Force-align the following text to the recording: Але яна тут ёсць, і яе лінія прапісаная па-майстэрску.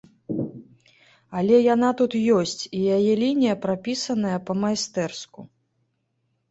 Але 1.41 1.59
яна 1.73 1.89
тут 1.99 2.11
ёсць, 2.39 2.57
і 2.79 2.81
яе 2.97 3.13
лінія 3.25 3.55
прапісаная 3.67 4.37
па-майстэрску. 4.51 5.39